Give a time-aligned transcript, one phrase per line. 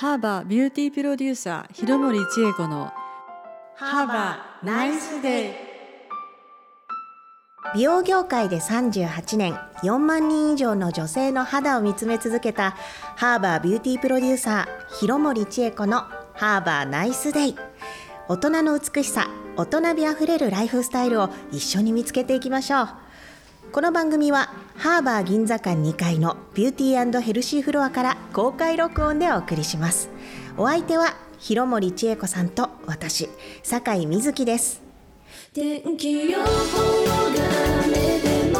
[0.00, 2.92] ハーバービューティープロデューサー広森千恵子の
[3.74, 5.52] ハーバーナイスデイ
[7.74, 12.76] 美容業界で38年4万人以上の女性の肌を見つめ続けた
[13.16, 16.02] ハーバービューティープロデューサー広森千恵子の
[16.34, 17.56] ハーバーナイスデイ
[18.28, 19.26] 大人の美しさ
[19.56, 22.88] 大人美あふれるライフスタイルを一緒に見つけていきましょう
[23.70, 30.08] この番組はハーバー銀座館2階のビューティーヘルシーフロアから公開録音でお送りします。
[30.56, 33.28] お相手は広森千恵子さんと私
[33.62, 34.80] 酒井瑞希です。
[35.52, 36.48] 天気予報が
[37.84, 38.58] 雨でも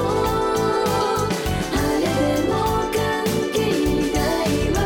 [1.72, 2.04] 晴れ
[2.42, 2.54] でも
[2.92, 3.58] 関係
[4.12, 4.78] ないわ。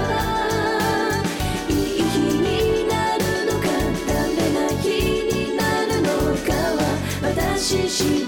[1.69, 3.67] いい日になるのか
[4.07, 4.87] ダメな日
[5.27, 6.09] になるの
[6.47, 6.81] かは
[7.23, 8.22] 私次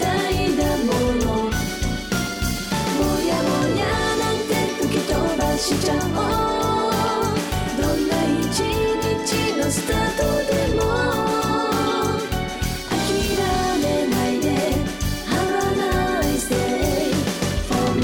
[5.75, 6.01] しちゃおう
[7.83, 10.23] どんな一日のスタート
[10.53, 10.83] でも
[12.91, 12.95] 諦
[13.83, 14.47] めないで
[15.27, 15.67] Have a
[16.23, 17.11] nice day
[17.69, 18.03] for me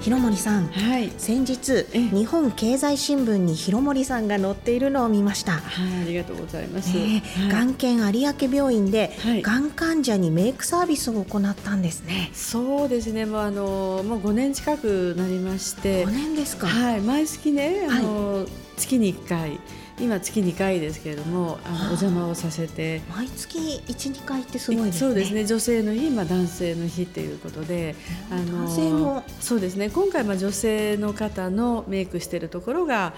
[0.00, 0.68] 広森さん。
[0.68, 1.09] はい。
[1.30, 7.52] 先日え日本経済新聞に広森さんが載っているのを見ました、はいありがとうございます、ねえはい。
[7.52, 9.42] がん研有明病院で、はい。
[9.42, 12.30] がん患者にメイクサービスを行ったんですね。
[12.32, 13.26] そうですね。
[13.26, 16.04] もうあのもう5年近くなりまして。
[16.04, 19.60] 5年ですか、はい毎月ねあの、月に1回
[20.00, 23.02] 今月2回ですけれどもあのお邪魔をさせて。
[23.14, 25.00] 毎月12回ってすごいですね。
[25.00, 25.44] そうですね。
[25.44, 27.94] 女性の日、まあ、男性の日っていうことで
[28.30, 29.22] あの男性も。
[29.40, 29.90] そうですね。
[29.90, 33.12] 今回まあ女性の方のメイクしているところが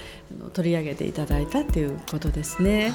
[0.52, 2.92] 取り上げていただいたっていうことですね。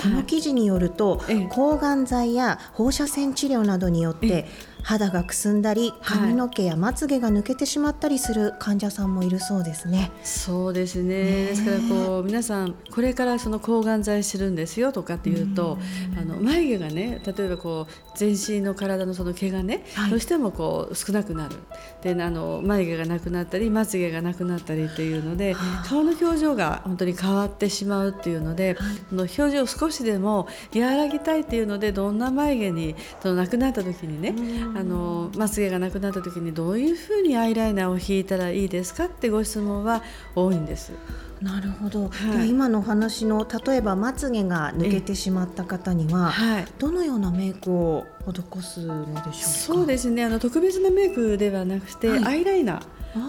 [0.00, 1.46] この記事によると、ええ。
[1.50, 4.46] 抗がん剤や放射線治療などによって
[4.82, 10.10] 肌がくすんだり髪の毛やまつげが抜けてしまったりする患者さんもいるそうですね。
[10.22, 11.24] そうですね。
[11.24, 15.78] ですからこう皆さんこれからその抗がん剤するんですよとかっていうと
[16.18, 20.10] あの眉毛がね例えばこう全身の体のその毛がね、はい。
[20.10, 21.56] どうしてもこう少なくなる。
[22.02, 25.54] であの眉毛がなくなったりまつげがなくなったりっていうので
[25.84, 28.80] 顔の表情が本当に変わってしまうっていうので、こ
[29.16, 34.34] の表情を少しでも和らぎたいっていうのでどんな眉毛にそのなくなった時にね
[34.76, 40.02] あのまつげがなくなった時にどういうふうにアイライナーを引いたらいいですかってご質問は
[40.34, 40.92] 多いんです。
[41.40, 42.50] なるほど、はい。
[42.50, 46.66] 今のお話の例えばまつげが抜けてしまった方には、はい。
[46.78, 49.32] どのようなメイクを施すのでしょうか？
[49.32, 50.24] そうですね。
[50.24, 52.24] あの特別なメイクではなくて、はい。
[52.24, 52.76] アイライナー。
[52.76, 52.82] あ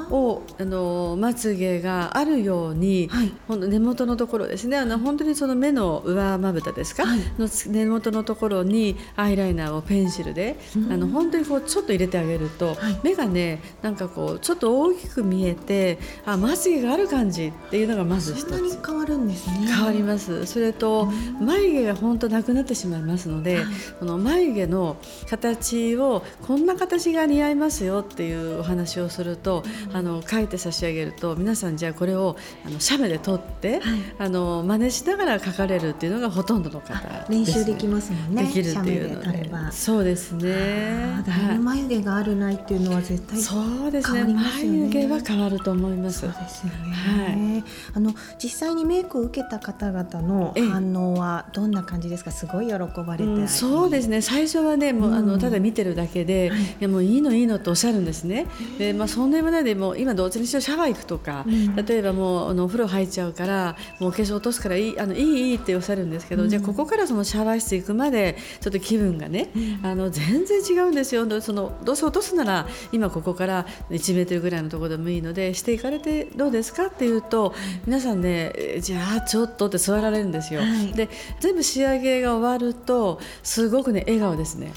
[0.09, 3.31] をあのまつげがあるように、はい。
[3.47, 4.77] ほんと根元のところですね。
[4.77, 7.19] あの本当にその目の上まぶたですか、はい。
[7.37, 10.57] の根元のところにアイライナーをペンシルで、
[10.89, 12.99] あの本当にこうちょっと入れてあげると、はい。
[13.03, 18.81] 目がねなんかこうちょっと大きく見えてあまつげがある感じっていうのがまず一つ。
[18.85, 19.67] 変わるんですね。
[19.67, 20.45] 変わります。
[20.45, 21.07] それと
[21.39, 23.65] 眉毛が本当なくなってしまいますので、はい。
[23.99, 24.97] この眉毛の
[25.29, 29.63] 形をこんな形が似合いますよっていうお話をすると、
[29.93, 33.99] あの書いて差し上げると皆さんじゃあこれをあの写メで撮って、はい。
[34.19, 38.43] あの真似しながら書かれるっていうのがほとんどの方練習できますもんね。
[38.43, 39.49] できるっていうので。
[39.71, 41.23] そうですね。
[41.59, 43.55] 眉毛があるないっていうのは絶対そ
[43.87, 44.23] うですね。
[44.33, 46.21] 眉毛は変わると思います。
[46.21, 50.67] そうですよね、はあの実際にメイクを受けた方々のええ。
[50.67, 52.31] 反応はどんな感じですか？
[52.31, 54.21] すごい喜ばれて、うん、そうですね。
[54.21, 55.27] 最初はねもう、あうん。
[55.27, 58.47] のただ見てるだけで、い、やもういいのいいのとおっしゃるんですね。
[58.77, 61.75] で、まあ、そんなにもないでもう今どっちにしろシャワー行くとか、うん。
[61.75, 69.49] 例えばもうあのお風呂入っちゃうからもうお化粧落とすからいいあのいいいいっておっしゃるんですけど、じゃあここからそのシャワー室行くまでちょっと気分がね、
[69.83, 71.25] あの全然違うんですよ。
[71.25, 77.53] でそのどうせ落とすなら今ここから1メートルぐらいのところでもいいのでしていかれてどうですかっていうと
[77.85, 80.61] 皆さんねえーじゃあちょっとって座られるんですよ。
[80.61, 80.93] はい。
[80.93, 84.73] で全部仕上げが終わるとすごくね笑顔ですね。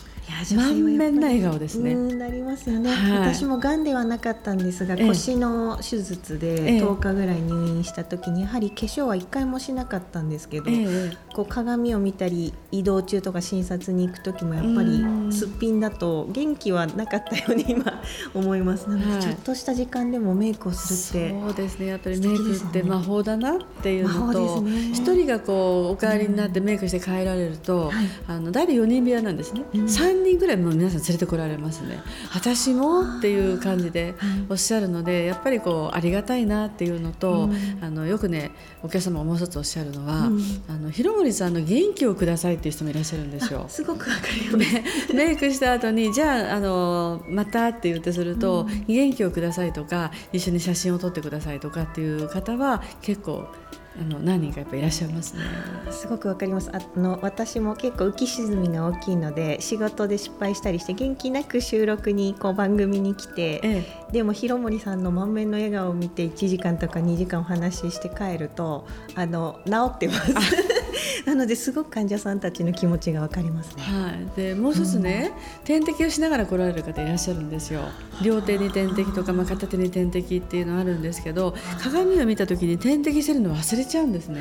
[0.57, 1.93] 満面な笑顔ですね。
[1.93, 3.35] うんなりますよね、はい。
[3.35, 5.07] 私もがんではなかったんですが、ええ。
[5.07, 6.83] 腰の手術でええ。
[6.83, 11.13] 10日ぐらい入院した時にやはり化粧は1回もしなかったんですけど、ええ。
[11.35, 15.33] こう鏡を見たり移動中とか診察に行く時もやっぱりうん。
[15.33, 18.03] すっぴんだと元気はなかったように今
[18.35, 18.89] 思います。
[18.89, 19.23] なので、はい。
[19.23, 21.87] ちょっとした時間でもメイクをするってそうですね。
[21.87, 28.07] やっぱり素メイクって魔法だなっていうの魔と一、人がこうお帰りになってメイクして帰られると、はい。
[28.27, 29.85] あの大体4人部屋なんですね、うん。
[29.85, 32.03] 3人ぐらいもう皆さん連れてこられますね。
[32.35, 34.15] 私もっていう感じで
[34.49, 37.51] おっしゃるのでやっぱりこうありがたいなっていうのと、
[37.81, 38.51] あのよくね
[38.83, 40.31] お客様もう一つおっしゃるのは、
[40.69, 43.67] あの広森さんの元気をくださいっていう人もいらっしゃるんですよ。
[43.69, 45.15] すごくわかります。
[45.15, 53.47] メイクした後にじゃああのまたって言ってすると、元気をくださいとか一緒に写真を撮ってくださいとかっていう方は結構
[53.97, 55.43] あの何人かやっぱいらっしゃいますね。
[55.91, 56.71] すごくわかります。
[56.73, 70.35] あの私も結構浮き沈みが大きいので仕事で失敗したりして元気なく収録にこう番組に来て、えでも広森さんの満面の笑顔を見て1時間とか2時間お話しして帰るとあの治ってます
[71.27, 73.83] なのですごく患者さんたちの気持ちがわかりますね。
[73.83, 75.33] はい、でもう一つね、
[75.65, 77.83] 点滴をしながら来られる方いらっしゃるんですよ。
[78.23, 84.41] 両手に点滴とか、まあ、片手に点滴っていうのあるんですけど鏡を見た時に点滴してるの忘れちゃうんですね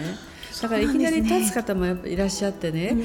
[0.63, 2.95] だからいきなり立つ方もやっぱいらっしゃってね、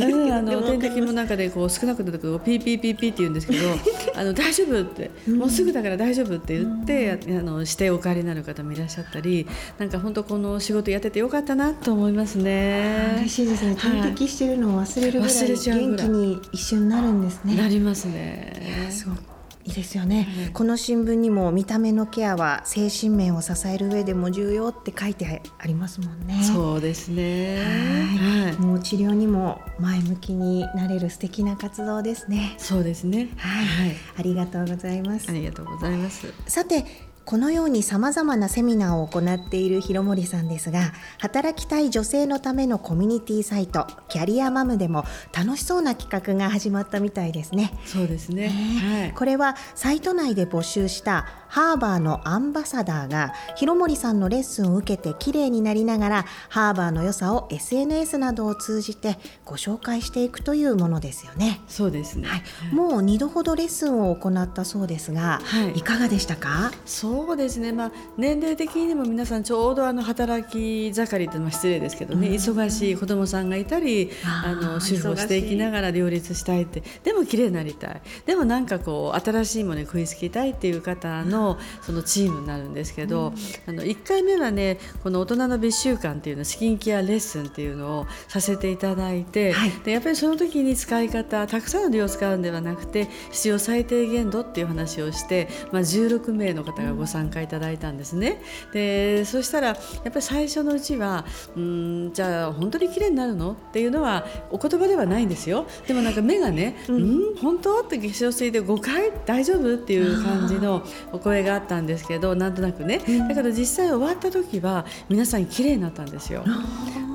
[0.00, 3.68] うんあの点滴もなんかでこう少なくなるとピーピーピーピーって言うんですけど
[4.16, 9.46] あの大丈夫ってもうすぐだから大丈夫って言って、あのしてお帰りになる方もいらっしゃったり
[9.78, 13.16] なんか本当この仕事やっててよかったなと思いますね。
[13.18, 13.74] 嬉しいですね。
[13.76, 17.54] はい点滴してるのを忘れるぐらい元気に一瞬なるんですね。
[17.54, 18.88] なりますね。
[18.90, 19.34] すごく
[19.64, 26.42] いいですよね、この新聞にも見た目のケアは精神面を支える上でも重要って書いてありますもんね。
[26.44, 27.56] そうですね。
[27.56, 28.56] はいはい。
[28.58, 32.54] もう治療にも前向きになれる素敵な活動ですね。
[32.58, 33.30] そうですね。
[33.38, 33.96] はい、はい。
[34.18, 35.32] ありがとうございますあ。
[35.32, 36.26] りがとうございます。
[36.46, 36.84] さて
[37.24, 47.72] このようにさまざまなセミナーを行っている広森さんですが働きたい女性のためのコミュニティサイトキャリアマムでも楽しそうな企画が始まったみたいですね。
[47.86, 48.48] そうですね。
[48.48, 49.12] はい。
[49.12, 61.60] これはサイト内で募集したハーバーのアンバサダーが広森さんのレッスンを受けて綺麗になりながらハーバーの良さを SNS などを通じてご紹介していくというものですよね。
[61.68, 62.28] そうですね。
[62.28, 66.72] はい、もう2度ほどレッスンを行ったそうですが、はいいかがでしたか？
[66.84, 67.72] そうですね。
[67.72, 74.10] まあ年齢的にも皆さんちょうどあの働き盛りってのは失礼ですけどね、忙しい子供さんがいたり、
[74.44, 78.02] あの主婦をしていきながら両立したいって、でも綺麗になりたい。
[78.26, 83.32] でもなんかこう新しいものに食いつきたいっていう方のそのチームになるんですけど、
[83.66, 89.70] あの1回目はねこの大人の美習慣っていうのスキンケアレッスンっていうのをさせていただいて、はい。
[89.84, 98.40] でやっぱりその時に使い方たくさんの量を使うんではなくて必要最低限度っていう話をして、まあ、16名の方がご参加いただいたんですね。
[98.72, 101.24] でそしたらやっぱり最初のうちは
[101.56, 103.52] うんじゃあ本当に綺麗になるの？
[103.52, 105.66] っていうのはお言葉ではないんですよ。
[105.86, 109.74] でもなんか目がね「うん、本当?」って化粧水で5回大丈夫？
[109.74, 116.44] っていう感じのお声があったんですけどなんとなくね、だけど実際終わった時は皆さん綺麗になったんですよ。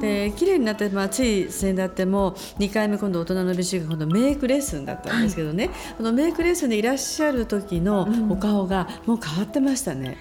[0.02, 10.18] で綺麗になって、まあ、つい先だっても2回目今度大人の美習慣今度メイクレッスンだったんですけどね、このメイクレッスンでいらっしゃる時のお顔がもう変わってましたね。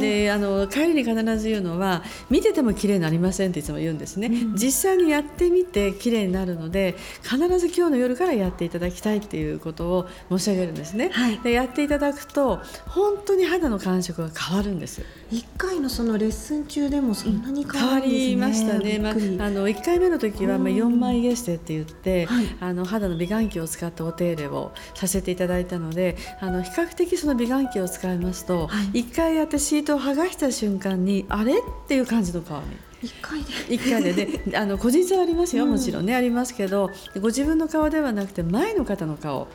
[0.00, 11.38] であの帰りに必ず言うのは見てても綺麗になりませんっていつも言うんですね、実際にやってみて綺麗になるので必ず今日の夜からやっていただきたいっていうことを申し上げるんですね、はい。
[11.40, 18.26] でやっていただくと本当に肌の感触が変わるんです1回のそのレッスン中でもそんなに変変わわるんですね。
[18.28, 22.46] りましたね、まあ、あの1回目の時は、まあ、4枚エステって言って、はい。
[22.60, 29.02] あの肌の美顔器を使ったお手入れをさせていただいたのであの比較的その美顔器を使いますと、はい。
[29.04, 31.58] 1回やってシートを剥がした瞬間にあれ？
[31.58, 32.64] っていう感じの顔に。
[33.02, 33.46] 一回で。
[33.68, 34.26] 1回で。
[34.26, 35.66] ねあの個人差はありますよ。
[35.66, 36.90] もちろんね、ありますけど
[37.20, 39.48] ご自分の顔ではなくて前の方の顔。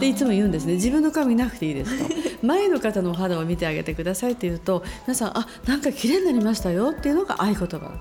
[0.00, 0.74] でいつも言うんですね。
[0.74, 7.92] 自分の顔見なくていいですと前の方のお肌を見てあげてくださいって言うと皆さんあなんか綺麗になりましたよっていうのが合言葉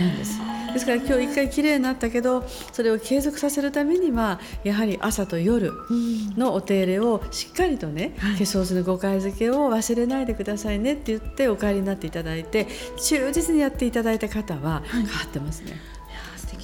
[0.00, 0.40] なんです。
[0.72, 5.70] ですから今日一回綺麗になったけどそれを継続させるためにはやはり朝と夜
[6.36, 15.72] のお手入れをしっかりとね、化粧水の5回付けを忘れないでくださいねって言ってお帰りになっていただいて忠実にやっていただいた方は変わってますね。
[15.72, 15.91] いやー素敵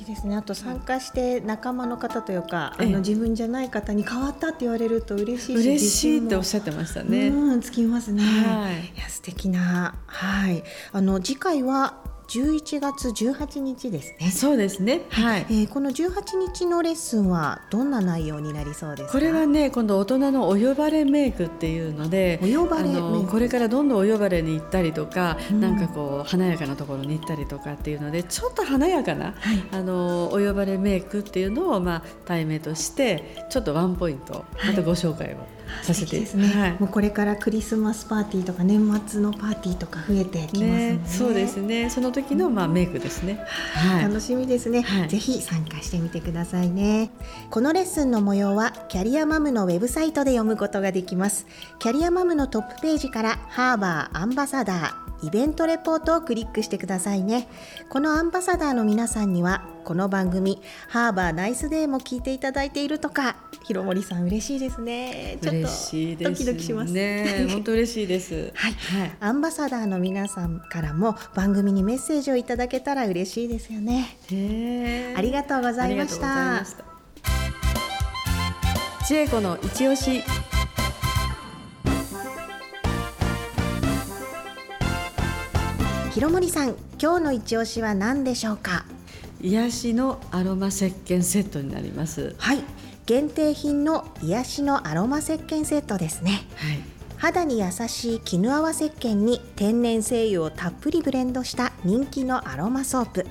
[0.08, 0.36] ですね。
[0.36, 2.86] あと参加して仲間の方というか、ええ。
[2.86, 7.28] あの自分じゃない方に変わったって言われると嬉しいし嬉しいっておっゃしゃってましたね。
[7.28, 8.98] うんつきますね、はい。
[8.98, 9.94] いや素敵な。
[10.06, 10.64] はい。
[10.92, 14.30] あの次回は11月18日ですね。
[14.30, 15.02] そうですね。
[15.08, 15.46] はい。
[15.48, 19.12] えーこの18日のレッスンはどんな内容になりそうですか？
[19.12, 23.00] これはね今度大人のお呼ばれメイクっていうのでお呼ばれあメイク。
[23.00, 29.62] のこれからどんどんお呼ばれに行ったりとか、なんかこう華やかなところに行ったりとかっていうのでちょっと華やかな、はい。
[29.72, 35.38] あのお呼ばれメイクっていうのをまあ題名としてちょっとワンポイントまたご紹介を
[35.82, 36.20] させて。
[36.36, 36.76] ね、はい。
[36.78, 40.92] もうこれからクリスマスパーティーとか年末のパーティーとか増えてきますね。
[40.92, 41.90] ね、そうですね。
[41.90, 43.44] その時のまあメイクですね。
[43.74, 44.02] はい。
[44.02, 45.08] 楽しみですね、はい。
[45.08, 47.10] ぜひ参加してみてくださいね。
[47.50, 51.46] このレッスンの模様はキャリアマムのウェブサイトで読むことができます。
[51.78, 57.48] キャリアマムのトップページからハーバーアンバサダーイベントレポートをクリックしてくださいね
[57.88, 65.68] このアンバサダーの皆さんにはこの番組ハーバーナイスデーも聞いていただいているとか広森さん嬉しいですねちょっと。
[66.24, 67.46] ドキドキしますね。
[67.50, 68.52] 本当嬉しいです。
[68.56, 69.12] はいはい。
[69.20, 74.16] アンバサダーの皆さんからも番組にメッセージをいただけたら嬉しいですよね
[75.16, 76.84] ありがとうございましたありがとうございました。
[79.06, 80.22] 千恵子の一押し。
[86.18, 88.84] 広森さん今日の一押しは何でしょうか？
[89.40, 92.34] 癒しのアロマ石鹸セットになります。
[92.38, 92.58] はい。
[93.06, 96.44] 限定品の癒しのアロマ石鹸セットですね。
[96.56, 96.80] はい。
[97.18, 103.24] 肌に優しい絹泡石鹸に天然精油をたっぷりブレンドした人気のアロマソープ。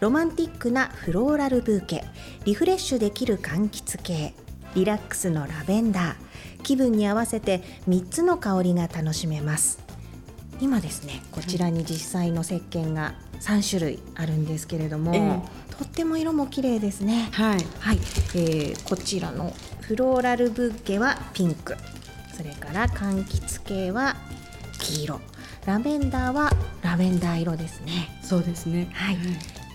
[0.00, 2.06] ロマンティックなフローラルブーケ。
[2.46, 4.32] リフレッシュできる柑橘系。
[4.74, 6.62] リラックスのラベンダー。
[6.62, 9.83] 気分に合わせて3つの香りが楽しめます
[10.64, 17.28] 今ですねこちらに実際の石鹸が3種類あるんですけれども、えとっても色も綺麗ですね。
[17.32, 17.66] はい。
[17.80, 17.98] はい、
[18.34, 19.52] えーこちらの
[19.82, 21.76] フローラルブーケはピンク。
[22.34, 24.16] それから柑橘系は
[24.80, 25.20] 黄色。
[25.66, 26.50] ラベンダーは
[26.82, 28.08] ラベンダー色ですね。
[28.22, 28.88] そうですね。
[28.94, 29.18] はい。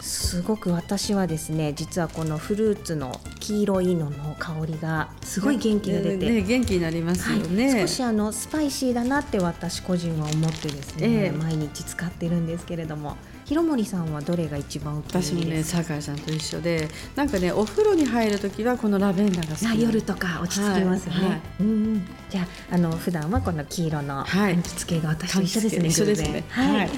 [0.01, 7.71] すごく私はですね実はこのフルーツの黄色いのの香りがすごい元気が出て、ね、元気になりますよね。
[7.71, 21.21] はい、少しあのスパイシーだなって私個人は思ってですね、ええ毎日使ってるんですけれども広森さんはどれが一番お気に私もね酒井さんと一緒でなんかねお風呂に入る時はこのラベンダーが夜とか落ち着きますよね。
[21.21, 22.07] はいはいうんうん。
[22.29, 25.87] じゃああの普段はこの黄色のはい柑橘系が私と一緒ですね。
[25.87, 26.43] 一緒ですね。
[26.49, 26.89] はい。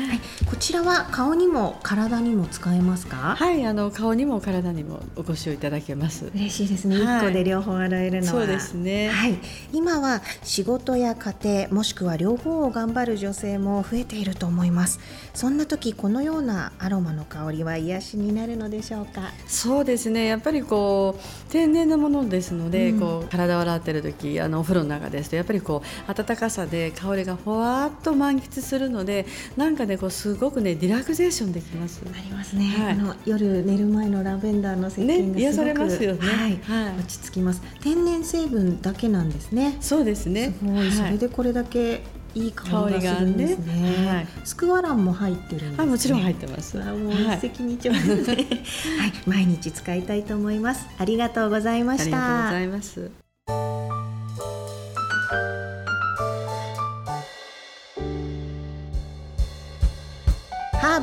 [0.00, 0.20] ははいい。
[0.46, 3.36] こちらは顔にも体にも使えますか？
[3.36, 6.30] はい、あの顔にも体にもお越しをいただけます。
[6.34, 6.96] 嬉しいですね。
[6.96, 8.32] 一、はい個で両方洗えるのは。
[8.32, 9.38] そうですねはい。
[9.72, 15.00] 今は仕事や家庭もしくは両方を頑張る女性も増えていると思います。
[15.34, 19.32] そんな時このようなアロマの香りは癒しになるのでしょうか？
[19.46, 20.26] そうですね。
[20.26, 29.26] やっぱりこう天然なものですので、うんこう体を洗ってる時、あのお風呂の中ですとやっぱりこう温かさで香りがふわっと満喫するので、
[29.56, 32.02] なんかねこうすごくねリラクゼーションできます。
[32.04, 32.92] ありますね、はい。
[32.92, 36.20] あの夜寝る前のラベンダーの石鹸がね癒されますよね。
[36.20, 36.60] はい。
[36.62, 36.98] はい。
[36.98, 37.62] 落ち着きます。
[37.80, 39.76] 天然成分だけなんですね。
[39.80, 40.54] そうですね。
[40.58, 40.92] すごい、はい。
[40.92, 42.02] それでこれだけ
[42.34, 43.74] いい香りがするんですね。
[43.80, 44.06] ね。
[44.08, 44.26] はい。
[44.44, 46.80] スクワランも入ってるんです、ね、あもちろん入ってます。
[46.80, 50.86] あもうはい一石二鳥ですね、はい、毎日使いたいと思います。
[50.98, 53.23] ありがとうございまありしたがとうございます。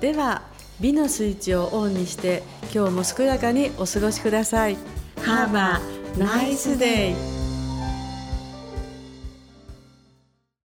[0.00, 0.42] では
[0.80, 2.42] 美のスイッチをオンにして
[2.74, 4.76] 今日も健やかにお過ごしください。
[5.24, 7.41] ハーバーナイスデイ。